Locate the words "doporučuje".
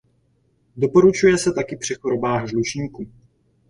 0.77-1.37